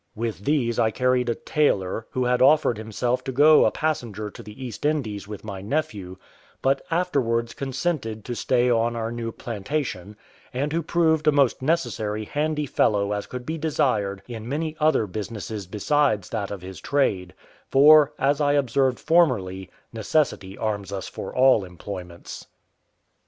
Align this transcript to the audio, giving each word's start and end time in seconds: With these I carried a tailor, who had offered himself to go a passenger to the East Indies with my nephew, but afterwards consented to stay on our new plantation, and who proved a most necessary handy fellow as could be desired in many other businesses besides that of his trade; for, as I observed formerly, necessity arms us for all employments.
With 0.15 0.45
these 0.45 0.79
I 0.79 0.89
carried 0.89 1.29
a 1.29 1.35
tailor, 1.35 2.07
who 2.09 2.25
had 2.25 2.41
offered 2.41 2.79
himself 2.79 3.23
to 3.25 3.31
go 3.31 3.65
a 3.65 3.71
passenger 3.71 4.31
to 4.31 4.41
the 4.41 4.65
East 4.65 4.83
Indies 4.83 5.27
with 5.27 5.43
my 5.43 5.61
nephew, 5.61 6.17
but 6.63 6.81
afterwards 6.89 7.53
consented 7.53 8.25
to 8.25 8.33
stay 8.33 8.67
on 8.71 8.95
our 8.95 9.11
new 9.11 9.31
plantation, 9.31 10.17
and 10.51 10.73
who 10.73 10.81
proved 10.81 11.27
a 11.27 11.31
most 11.31 11.61
necessary 11.61 12.25
handy 12.25 12.65
fellow 12.65 13.11
as 13.11 13.27
could 13.27 13.45
be 13.45 13.59
desired 13.59 14.23
in 14.27 14.49
many 14.49 14.75
other 14.79 15.05
businesses 15.05 15.67
besides 15.67 16.29
that 16.31 16.49
of 16.49 16.63
his 16.63 16.79
trade; 16.81 17.35
for, 17.69 18.11
as 18.17 18.41
I 18.41 18.53
observed 18.53 18.99
formerly, 18.99 19.69
necessity 19.93 20.57
arms 20.57 20.91
us 20.91 21.07
for 21.07 21.31
all 21.35 21.63
employments. 21.63 22.47